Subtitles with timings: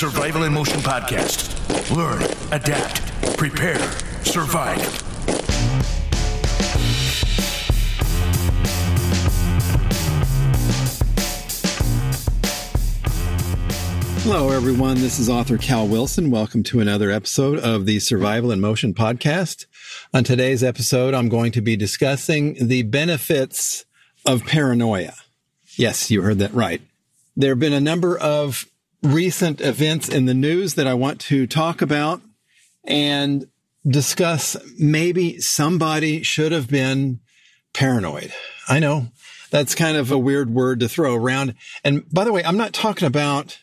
[0.00, 1.94] Survival in Motion podcast.
[1.94, 2.22] Learn,
[2.52, 3.78] adapt, prepare,
[4.24, 4.80] survive.
[14.22, 14.94] Hello, everyone.
[14.94, 16.30] This is author Cal Wilson.
[16.30, 19.66] Welcome to another episode of the Survival in Motion podcast.
[20.14, 23.84] On today's episode, I'm going to be discussing the benefits
[24.24, 25.12] of paranoia.
[25.76, 26.80] Yes, you heard that right.
[27.36, 28.64] There have been a number of
[29.02, 32.20] recent events in the news that I want to talk about
[32.84, 33.46] and
[33.86, 37.20] discuss maybe somebody should have been
[37.72, 38.32] paranoid.
[38.68, 39.08] I know
[39.50, 41.54] that's kind of a weird word to throw around.
[41.82, 43.58] And by the way, I'm not talking about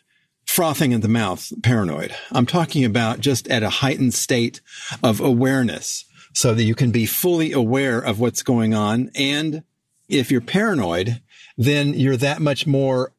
[0.46, 2.15] frothing at the mouth paranoid.
[2.32, 4.62] I'm talking about just at a heightened state
[5.04, 9.12] of awareness so that you can be fully aware of what's going on.
[9.15, 9.63] And
[10.08, 11.21] if you're paranoid,
[11.58, 13.12] then you're that much more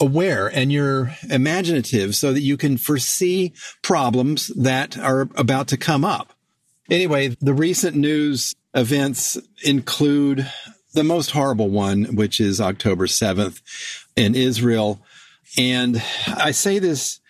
[0.00, 6.04] aware and you're imaginative so that you can foresee problems that are about to come
[6.04, 6.32] up.
[6.90, 10.50] Anyway, the recent news events include
[10.94, 13.60] the most horrible one, which is October 7th
[14.16, 15.00] in Israel.
[15.56, 17.20] And I say this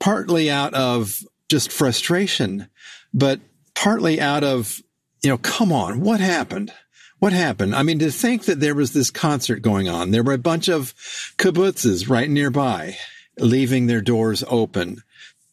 [0.00, 2.68] partly out of just frustration,
[3.12, 3.40] but
[3.74, 4.80] partly out of,
[5.22, 6.72] you know, come on, what happened?
[7.22, 7.76] What happened?
[7.76, 10.68] I mean, to think that there was this concert going on, there were a bunch
[10.68, 10.92] of
[11.38, 12.96] kibbutzes right nearby,
[13.38, 15.04] leaving their doors open.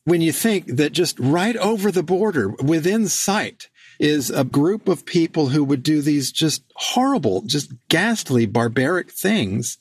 [0.03, 5.05] When you think that just right over the border, within sight, is a group of
[5.05, 9.77] people who would do these just horrible, just ghastly, barbaric things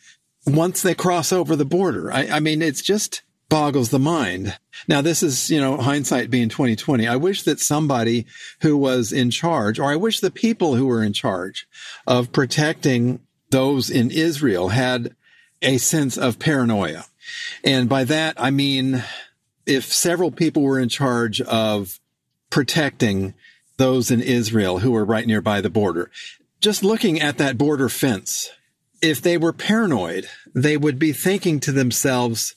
[0.46, 2.12] once they cross over the border.
[2.12, 4.58] I, I mean, it's just boggles the mind.
[4.86, 7.06] Now, this is, you know, hindsight being 2020.
[7.06, 8.26] I wish that somebody
[8.60, 11.66] who was in charge, or I wish the people who were in charge
[12.06, 15.14] of protecting those in Israel had
[15.62, 17.06] a sense of paranoia.
[17.64, 19.02] And by that, I mean,
[19.66, 21.98] if several people were in charge of
[22.50, 23.34] protecting
[23.76, 26.10] those in Israel who were right nearby the border,
[26.60, 28.50] just looking at that border fence,
[29.00, 32.54] if they were paranoid, they would be thinking to themselves,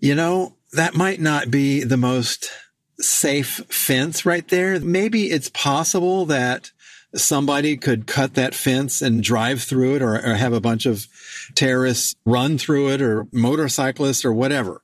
[0.00, 2.50] you know, that might not be the most
[2.98, 4.78] safe fence right there.
[4.80, 6.70] Maybe it's possible that
[7.14, 11.06] somebody could cut that fence and drive through it or, or, have a bunch of
[11.54, 14.82] terrorists run through it or motorcyclists or whatever.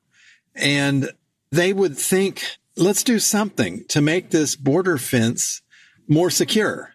[0.54, 1.10] And
[1.50, 2.44] they would think,
[2.76, 5.62] let's do something to make this border fence
[6.08, 6.94] more secure.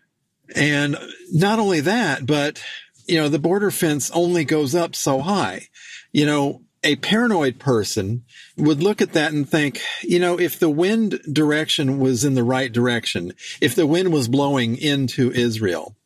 [0.55, 0.97] And
[1.31, 2.63] not only that, but
[3.07, 5.67] you know, the border fence only goes up so high.
[6.11, 8.23] You know, a paranoid person
[8.55, 12.43] would look at that and think, you know, if the wind direction was in the
[12.43, 15.97] right direction, if the wind was blowing into Israel,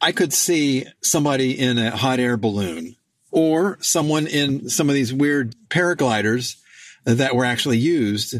[0.00, 2.96] I could see somebody in a hot air balloon
[3.30, 6.56] or someone in some of these weird paragliders
[7.04, 8.34] that were actually used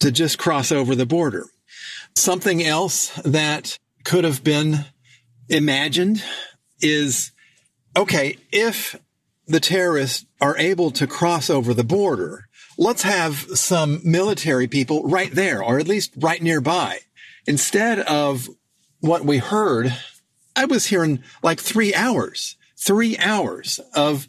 [0.00, 1.46] to just cross over the border.
[2.14, 4.84] Something else that could have been
[5.48, 6.22] imagined
[6.80, 7.32] is,
[7.96, 8.96] okay, if
[9.48, 15.32] the terrorists are able to cross over the border, let's have some military people right
[15.32, 17.00] there, or at least right nearby.
[17.46, 18.48] Instead of
[19.00, 19.94] what we heard,
[20.54, 24.28] I was hearing like three hours, three hours of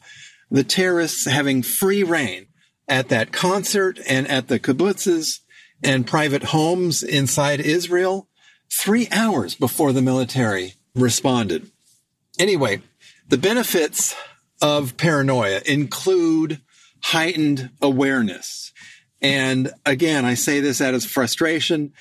[0.49, 2.47] the terrorists having free reign
[2.87, 5.39] at that concert and at the kibbutzes
[5.83, 8.27] and private homes inside Israel,
[8.71, 11.69] three hours before the military responded.
[12.37, 12.81] Anyway,
[13.27, 14.15] the benefits
[14.61, 16.61] of paranoia include
[17.01, 18.71] heightened awareness.
[19.21, 21.93] And again, I say this out of frustration,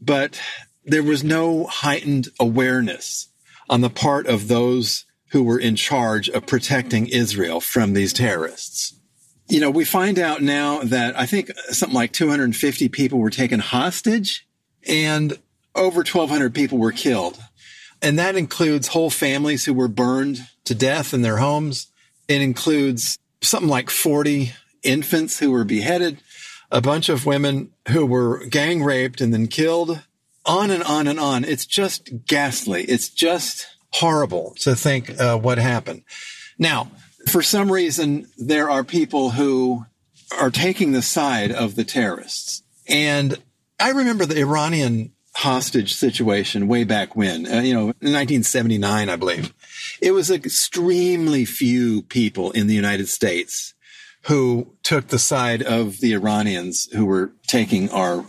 [0.00, 0.40] but
[0.84, 3.28] there was no heightened awareness
[3.68, 8.94] on the part of those who were in charge of protecting Israel from these terrorists.
[9.48, 13.60] You know, we find out now that I think something like 250 people were taken
[13.60, 14.46] hostage
[14.86, 15.38] and
[15.74, 17.38] over 1200 people were killed.
[18.00, 21.88] And that includes whole families who were burned to death in their homes.
[22.32, 26.18] It includes something like 40 infants who were beheaded,
[26.70, 30.00] a bunch of women who were gang raped and then killed,
[30.46, 31.44] on and on and on.
[31.44, 32.84] It's just ghastly.
[32.84, 36.04] It's just horrible to think uh, what happened.
[36.58, 36.90] Now,
[37.30, 39.84] for some reason, there are people who
[40.38, 42.62] are taking the side of the terrorists.
[42.88, 43.36] And
[43.78, 49.54] I remember the Iranian hostage situation way back when, uh, you know, 1979, I believe.
[50.00, 53.74] It was extremely few people in the United States
[54.26, 58.24] who took the side of the Iranians who were taking our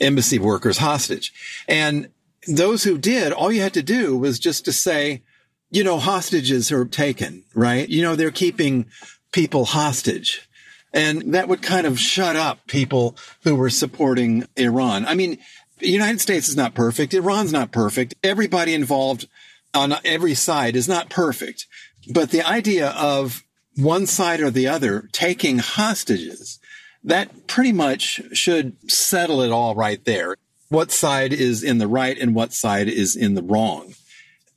[0.00, 1.32] embassy workers hostage.
[1.66, 2.08] And
[2.46, 5.22] those who did, all you had to do was just to say,
[5.70, 7.88] you know, hostages are taken, right?
[7.88, 8.86] You know, they're keeping
[9.32, 10.48] people hostage.
[10.92, 15.04] And that would kind of shut up people who were supporting Iran.
[15.04, 15.38] I mean,
[15.78, 17.14] the United States is not perfect.
[17.14, 18.14] Iran's not perfect.
[18.22, 19.28] Everybody involved
[19.74, 21.66] on every side is not perfect.
[22.10, 23.44] But the idea of
[23.76, 26.58] one side or the other taking hostages,
[27.04, 30.36] that pretty much should settle it all right there.
[30.68, 33.94] What side is in the right and what side is in the wrong.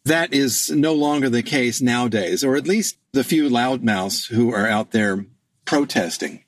[0.05, 4.67] That is no longer the case nowadays, or at least the few loudmouths who are
[4.67, 5.25] out there
[5.65, 6.43] protesting.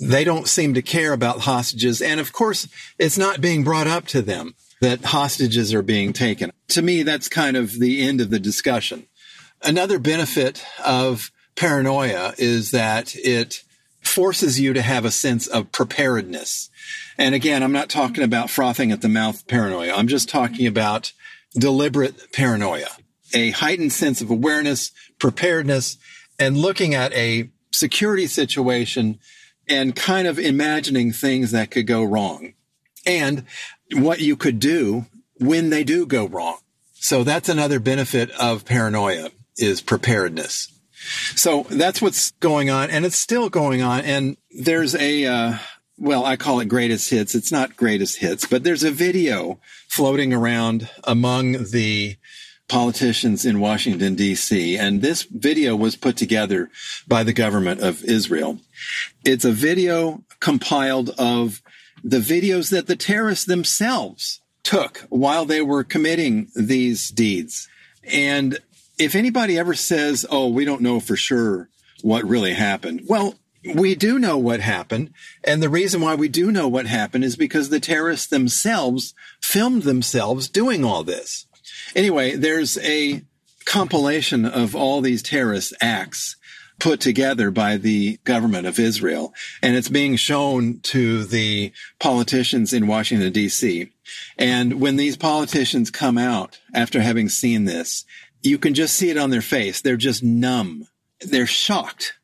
[0.00, 2.02] They don't seem to care about hostages.
[2.02, 2.68] And of course,
[2.98, 6.52] it's not being brought up to them that hostages are being taken.
[6.68, 9.06] To me, that's kind of the end of the discussion.
[9.62, 13.62] Another benefit of paranoia is that it
[14.02, 16.70] forces you to have a sense of preparedness.
[17.18, 19.94] And again, I'm not talking about frothing at the mouth paranoia.
[19.94, 21.12] I'm just talking about
[21.54, 22.88] deliberate paranoia,
[23.34, 25.96] a heightened sense of awareness, preparedness,
[26.38, 29.18] and looking at a security situation
[29.68, 32.54] and kind of imagining things that could go wrong
[33.04, 33.44] and
[33.92, 35.06] what you could do
[35.38, 36.58] when they do go wrong.
[36.94, 40.72] So that's another benefit of paranoia is preparedness.
[41.34, 44.00] So that's what's going on and it's still going on.
[44.00, 45.58] And there's a, uh,
[45.98, 47.34] well, I call it greatest hits.
[47.34, 52.16] It's not greatest hits, but there's a video floating around among the
[52.68, 54.76] politicians in Washington, D.C.
[54.76, 56.70] And this video was put together
[57.06, 58.58] by the government of Israel.
[59.24, 61.62] It's a video compiled of
[62.02, 67.68] the videos that the terrorists themselves took while they were committing these deeds.
[68.04, 68.58] And
[68.98, 71.68] if anybody ever says, oh, we don't know for sure
[72.02, 73.34] what really happened, well,
[73.74, 75.12] we do know what happened.
[75.42, 79.82] And the reason why we do know what happened is because the terrorists themselves filmed
[79.82, 81.46] themselves doing all this.
[81.94, 83.22] Anyway, there's a
[83.64, 86.36] compilation of all these terrorist acts
[86.78, 89.32] put together by the government of Israel.
[89.62, 93.90] And it's being shown to the politicians in Washington, D.C.
[94.38, 98.04] And when these politicians come out after having seen this,
[98.42, 99.80] you can just see it on their face.
[99.80, 100.86] They're just numb.
[101.20, 102.14] They're shocked.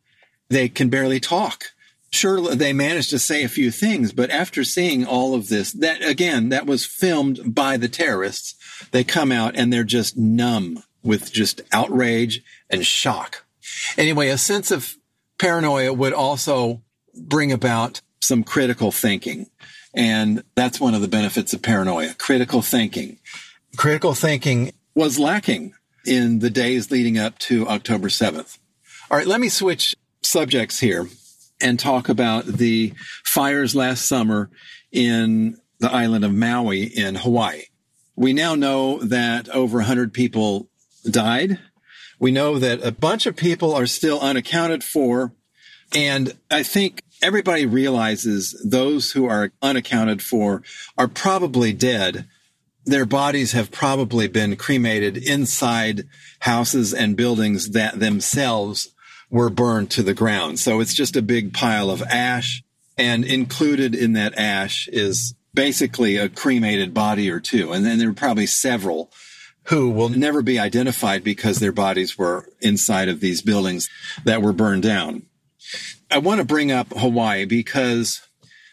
[0.48, 1.72] They can barely talk.
[2.10, 6.04] Sure, they managed to say a few things, but after seeing all of this, that
[6.06, 8.54] again, that was filmed by the terrorists.
[8.90, 13.44] They come out and they're just numb with just outrage and shock.
[13.96, 14.96] Anyway, a sense of
[15.38, 16.82] paranoia would also
[17.14, 19.46] bring about some critical thinking.
[19.94, 23.18] And that's one of the benefits of paranoia, critical thinking.
[23.76, 25.74] Critical thinking was lacking
[26.06, 28.58] in the days leading up to October 7th.
[29.10, 31.08] All right, let me switch subjects here
[31.60, 32.92] and talk about the
[33.24, 34.50] fires last summer
[34.90, 37.64] in the island of Maui in Hawaii.
[38.16, 40.68] We now know that over 100 people
[41.08, 41.58] died.
[42.18, 45.32] We know that a bunch of people are still unaccounted for.
[45.94, 50.62] And I think everybody realizes those who are unaccounted for
[50.96, 52.28] are probably dead.
[52.84, 56.04] Their bodies have probably been cremated inside
[56.40, 58.92] houses and buildings that themselves
[59.30, 60.60] were burned to the ground.
[60.60, 62.62] So it's just a big pile of ash.
[62.98, 67.72] And included in that ash is basically a cremated body or two.
[67.72, 69.10] And then there were probably several
[69.64, 73.88] who will never be identified because their bodies were inside of these buildings
[74.24, 75.22] that were burned down.
[76.10, 78.20] I want to bring up Hawaii because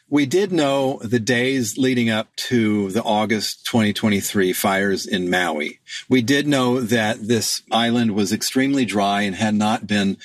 [0.09, 5.79] we did know the days leading up to the August 2023 fires in Maui.
[6.09, 10.17] We did know that this island was extremely dry and had not been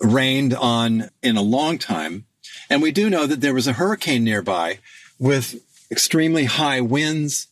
[0.00, 2.26] rained on in a long time.
[2.70, 4.78] And we do know that there was a hurricane nearby
[5.18, 5.60] with
[5.92, 7.46] extremely high winds.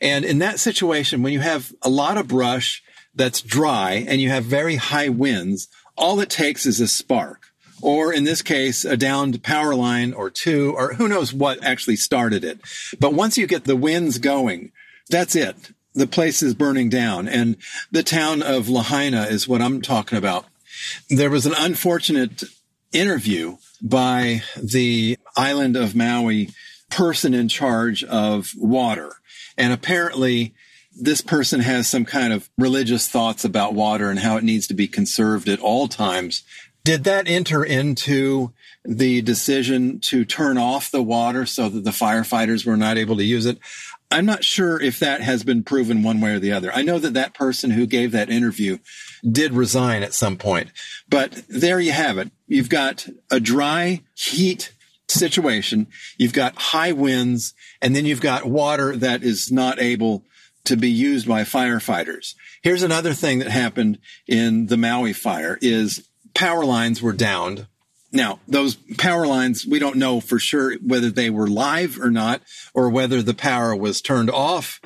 [0.00, 2.82] And in that situation, when you have a lot of brush
[3.14, 8.14] that's dry and you have very high winds, all it takes is a spark or
[8.14, 12.42] in this case, a downed power line or two, or who knows what actually started
[12.42, 12.58] it.
[12.98, 14.72] But once you get the winds going,
[15.10, 15.54] that's it.
[15.92, 17.28] The place is burning down.
[17.28, 17.56] And
[17.90, 20.46] the town of Lahaina is what I'm talking about.
[21.10, 22.44] There was an unfortunate
[22.90, 26.50] interview by the island of Maui
[26.90, 29.12] person in charge of water.
[29.56, 30.54] And apparently
[30.96, 34.74] this person has some kind of religious thoughts about water and how it needs to
[34.74, 36.44] be conserved at all times.
[36.84, 38.52] Did that enter into
[38.84, 43.24] the decision to turn off the water so that the firefighters were not able to
[43.24, 43.58] use it?
[44.10, 46.70] I'm not sure if that has been proven one way or the other.
[46.72, 48.78] I know that that person who gave that interview
[49.28, 50.70] did resign at some point,
[51.08, 52.30] but there you have it.
[52.46, 54.73] You've got a dry heat
[55.08, 55.86] situation.
[56.18, 60.24] You've got high winds and then you've got water that is not able
[60.64, 62.34] to be used by firefighters.
[62.62, 67.66] Here's another thing that happened in the Maui fire is power lines were downed.
[68.12, 72.42] Now, those power lines, we don't know for sure whether they were live or not,
[72.72, 74.80] or whether the power was turned off.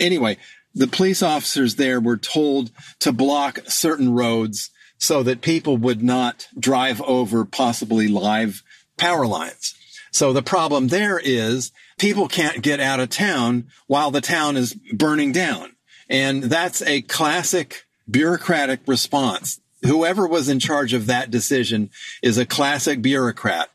[0.00, 0.36] Anyway,
[0.74, 6.48] the police officers there were told to block certain roads so that people would not
[6.58, 8.62] drive over possibly live
[9.02, 9.74] power lines.
[10.12, 14.74] So the problem there is people can't get out of town while the town is
[14.74, 15.72] burning down.
[16.08, 19.60] And that's a classic bureaucratic response.
[19.84, 21.90] Whoever was in charge of that decision
[22.22, 23.70] is a classic bureaucrat.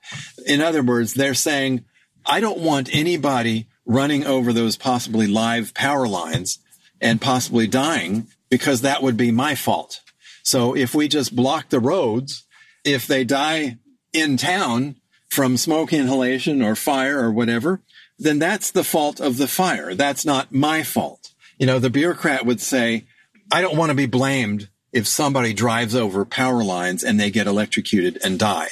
[0.45, 1.83] In other words, they're saying,
[2.25, 6.59] I don't want anybody running over those possibly live power lines
[7.01, 9.99] and possibly dying because that would be my fault.
[10.43, 12.45] So if we just block the roads,
[12.85, 13.79] if they die
[14.13, 14.95] in town
[15.29, 17.81] from smoke inhalation or fire or whatever,
[18.17, 19.93] then that's the fault of the fire.
[19.93, 21.33] That's not my fault.
[21.57, 23.05] You know, the bureaucrat would say,
[23.51, 27.47] I don't want to be blamed if somebody drives over power lines and they get
[27.47, 28.69] electrocuted and die.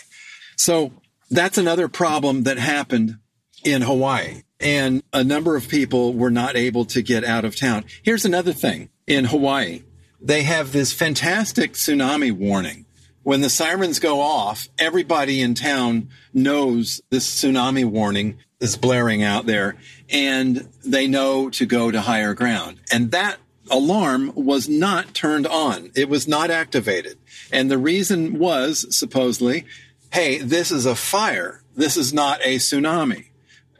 [0.56, 0.92] So
[1.30, 3.18] that's another problem that happened
[3.64, 7.86] in Hawaii and a number of people were not able to get out of town.
[8.04, 9.84] Here's another thing in Hawaii.
[10.22, 12.85] They have this fantastic tsunami warning.
[13.26, 19.48] When the sirens go off, everybody in town knows this tsunami warning is blaring out
[19.48, 19.78] there
[20.12, 22.82] and they know to go to higher ground.
[22.92, 23.38] And that
[23.72, 25.90] alarm was not turned on.
[25.96, 27.18] It was not activated.
[27.52, 29.66] And the reason was supposedly,
[30.14, 31.64] hey, this is a fire.
[31.76, 33.30] This is not a tsunami.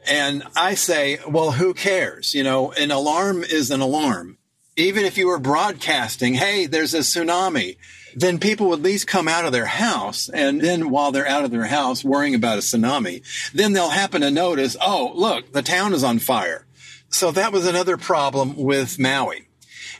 [0.08, 2.34] And I say, well, who cares?
[2.34, 4.38] You know, an alarm is an alarm.
[4.76, 7.76] Even if you were broadcasting, hey, there's a tsunami,
[8.14, 10.28] then people would at least come out of their house.
[10.28, 14.20] And then while they're out of their house worrying about a tsunami, then they'll happen
[14.20, 16.66] to notice, oh, look, the town is on fire.
[17.08, 19.48] So that was another problem with Maui.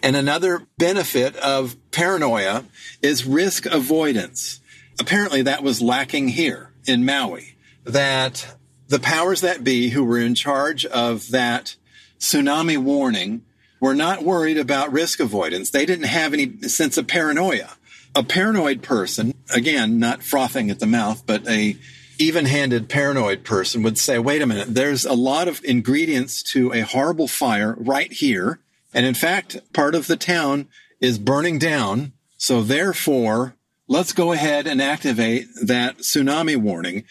[0.02, 2.64] And another benefit of paranoia
[3.00, 4.60] is risk avoidance.
[5.00, 8.56] Apparently that was lacking here in Maui, that
[8.88, 11.76] the powers that be who were in charge of that
[12.18, 13.42] tsunami warning
[13.86, 15.70] were not worried about risk avoidance.
[15.70, 17.76] They didn't have any sense of paranoia.
[18.16, 21.76] A paranoid person, again, not frothing at the mouth, but a
[22.18, 26.80] even-handed paranoid person would say, wait a minute, there's a lot of ingredients to a
[26.80, 28.58] horrible fire right here.
[28.92, 30.66] And in fact, part of the town
[31.00, 32.12] is burning down.
[32.36, 33.54] So therefore,
[33.86, 37.04] let's go ahead and activate that tsunami warning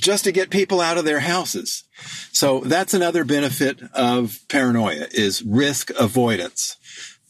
[0.00, 1.84] just to get people out of their houses.
[2.32, 6.76] So that's another benefit of paranoia is risk avoidance.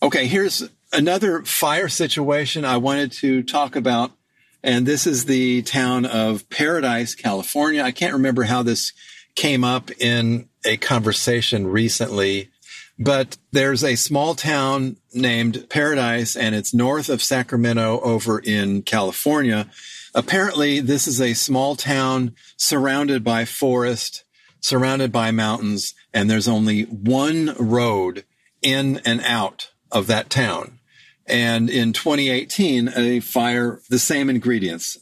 [0.02, 0.26] Okay.
[0.26, 4.12] Here's another fire situation I wanted to talk about.
[4.62, 7.82] And this is the town of Paradise, California.
[7.82, 8.92] I can't remember how this
[9.34, 12.50] came up in a conversation recently,
[12.98, 19.70] but there's a small town named Paradise and it's north of Sacramento over in California.
[20.14, 24.24] Apparently, this is a small town surrounded by forest,
[24.60, 28.24] surrounded by mountains, and there's only one road
[28.62, 30.78] in and out of that town.
[31.26, 34.98] And in 2018, a fire, the same ingredients,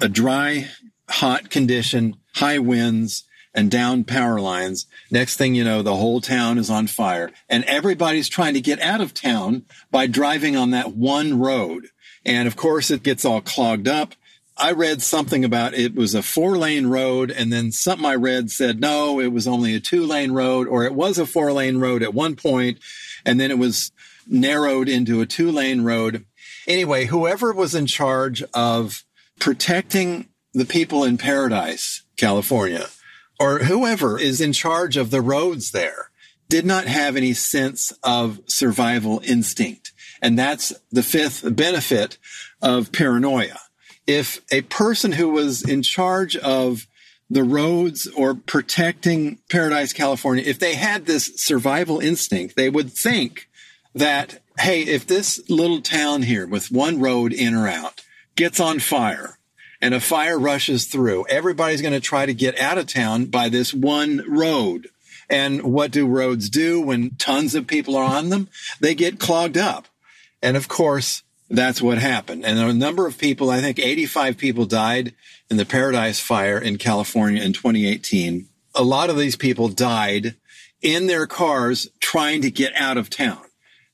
[0.00, 0.68] a dry,
[1.08, 3.24] hot condition, high winds,
[3.54, 4.86] and down power lines.
[5.10, 8.80] Next thing you know, the whole town is on fire and everybody's trying to get
[8.80, 11.88] out of town by driving on that one road.
[12.24, 14.14] And of course, it gets all clogged up.
[14.58, 18.50] I read something about it was a four lane road and then something I read
[18.50, 21.78] said, no, it was only a two lane road or it was a four lane
[21.78, 22.78] road at one point
[23.24, 23.92] and then it was
[24.26, 26.24] narrowed into a two lane road.
[26.66, 29.04] Anyway, whoever was in charge of
[29.38, 32.88] protecting the people in Paradise, California,
[33.38, 36.10] or whoever is in charge of the roads there
[36.48, 39.92] did not have any sense of survival instinct.
[40.20, 42.18] And that's the fifth benefit
[42.60, 43.60] of paranoia
[44.08, 46.86] if a person who was in charge of
[47.28, 53.50] the roads or protecting Paradise, California, if they had this survival instinct, they would think
[53.94, 58.02] that, hey, if this little town here with one road in or out
[58.34, 59.38] gets on fire
[59.78, 63.50] and a fire rushes through, everybody's going to try to get out of town by
[63.50, 64.88] this one road.
[65.28, 68.48] And what do roads do when tons of people are on them?
[68.80, 69.86] They get clogged up.
[70.42, 72.44] And of course, that's what happened.
[72.44, 75.14] And a number of people, I think 85 people died
[75.50, 78.48] in the Paradise Fire in California in 2018.
[78.74, 80.36] A lot of these people died
[80.82, 83.40] in their cars trying to get out of town.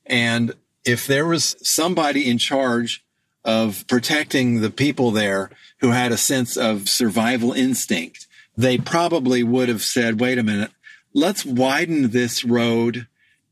[0.05, 3.03] And if there was somebody in charge
[3.43, 9.69] of protecting the people there who had a sense of survival instinct, they probably would
[9.69, 10.71] have said, wait a minute,
[11.13, 13.07] let's widen this road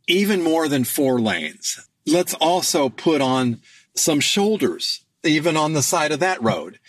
[0.07, 1.79] even more than four lanes.
[2.05, 3.61] Let's also put on
[3.95, 6.79] some shoulders, even on the side of that road.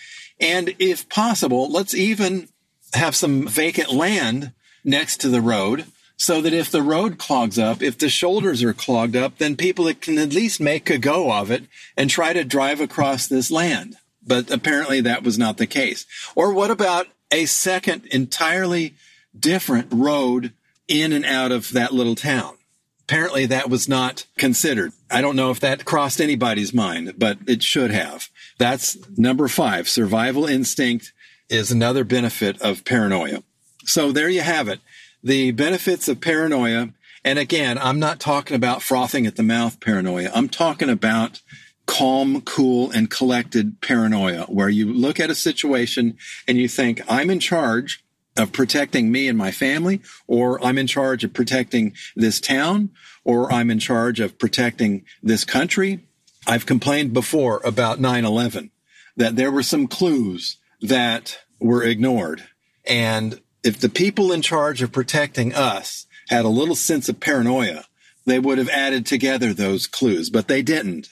[0.40, 2.48] And if possible, let's even
[2.94, 4.52] have some vacant land
[4.84, 8.72] next to the road so that if the road clogs up, if the shoulders are
[8.72, 11.64] clogged up, then people can at least make a go of it
[11.96, 13.96] and try to drive across this land.
[14.26, 16.06] But apparently that was not the case.
[16.34, 18.94] Or what about a second entirely
[19.38, 20.52] different road
[20.86, 22.56] in and out of that little town?
[23.04, 24.92] Apparently that was not considered.
[25.10, 28.28] I don't know if that crossed anybody's mind, but it should have.
[28.58, 29.88] That's number five.
[29.88, 31.12] Survival instinct
[31.50, 33.42] is another benefit of paranoia.
[33.84, 34.80] So there you have it.
[35.22, 36.90] The benefits of paranoia.
[37.24, 40.30] And again, I'm not talking about frothing at the mouth paranoia.
[40.34, 41.40] I'm talking about
[41.86, 46.16] calm, cool, and collected paranoia, where you look at a situation
[46.48, 48.03] and you think, I'm in charge
[48.36, 52.90] of protecting me and my family, or I'm in charge of protecting this town,
[53.24, 56.06] or I'm in charge of protecting this country.
[56.46, 58.70] I've complained before about 9-11
[59.16, 62.44] that there were some clues that were ignored.
[62.84, 67.84] And if the people in charge of protecting us had a little sense of paranoia,
[68.26, 71.08] they would have added together those clues, but they didn't.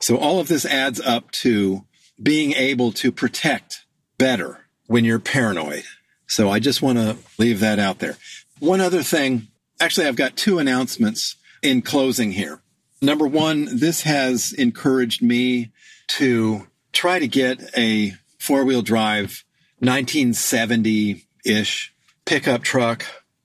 [0.00, 1.84] So all of this adds up to
[2.22, 3.84] being able to protect
[4.18, 5.84] better when you're paranoid.
[6.26, 8.16] So I just want to leave that out there.
[8.58, 9.48] One other thing,
[9.80, 12.60] actually, I've got two announcements in closing here.
[13.02, 15.70] Number one, this has encouraged me
[16.08, 19.44] to try to get a four wheel drive
[19.80, 23.04] 1970 ish pickup truck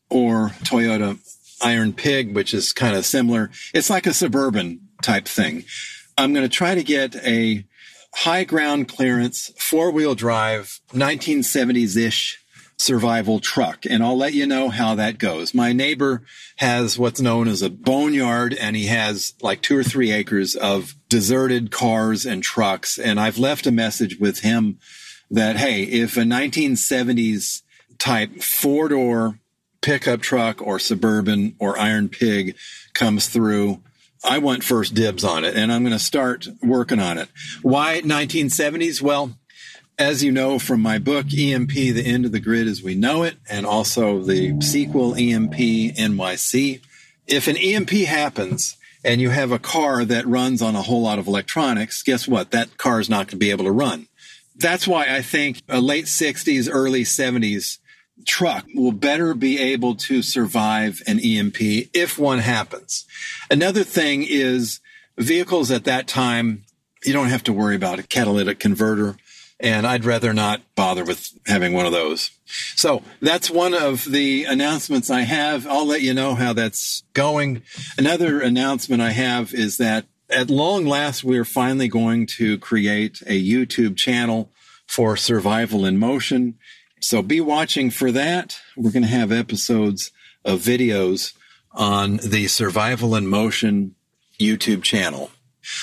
[0.09, 1.19] or Toyota
[1.61, 3.51] Iron Pig, which is kind of similar.
[3.73, 5.65] It's like a suburban type thing.
[6.17, 7.65] I'm going to try to get a
[8.13, 12.40] high ground clearance, four wheel drive, 1970s ish
[12.81, 13.85] survival truck.
[13.85, 15.53] And I'll let you know how that goes.
[15.53, 16.23] My neighbor
[16.57, 20.95] has what's known as a boneyard and he has like two or three acres of
[21.07, 22.97] deserted cars and trucks.
[22.97, 24.79] And I've left a message with him
[25.29, 27.61] that, Hey, if a 1970s
[27.99, 29.39] type four door
[29.81, 32.55] pickup truck or suburban or iron pig
[32.93, 33.81] comes through,
[34.23, 37.29] I want first dibs on it and I'm going to start working on it.
[37.61, 39.01] Why 1970s?
[39.01, 39.37] Well,
[39.97, 43.23] as you know from my book, EMP, The End of the Grid as We Know
[43.23, 46.81] It, and also the sequel, EMP NYC.
[47.27, 51.19] If an EMP happens and you have a car that runs on a whole lot
[51.19, 52.51] of electronics, guess what?
[52.51, 54.07] That car is not going to be able to run.
[54.55, 57.79] That's why I think a late 60s, early 70s
[58.25, 61.57] truck will better be able to survive an EMP
[61.93, 63.05] if one happens.
[63.49, 64.79] Another thing is
[65.17, 66.63] vehicles at that time,
[67.03, 69.17] you don't have to worry about a catalytic converter.
[69.61, 72.31] And I'd rather not bother with having one of those.
[72.75, 75.67] So that's one of the announcements I have.
[75.67, 77.61] I'll let you know how that's going.
[77.95, 83.39] Another announcement I have is that at long last, we're finally going to create a
[83.39, 84.51] YouTube channel
[84.87, 86.57] for survival in motion.
[86.99, 88.59] So be watching for that.
[88.75, 90.11] We're going to have episodes
[90.43, 91.33] of videos
[91.71, 93.95] on the Survival in Motion
[94.39, 95.31] YouTube channel.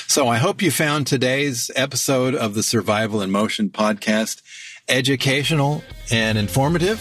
[0.07, 4.43] So I hope you found today's episode of the Survival in Motion podcast
[4.89, 7.01] educational and informative.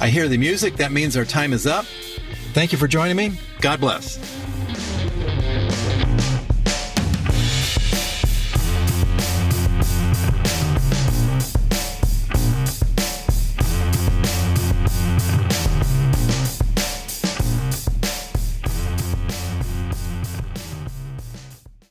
[0.00, 0.76] I hear the music.
[0.76, 1.84] That means our time is up.
[2.52, 3.38] Thank you for joining me.
[3.60, 4.39] God bless.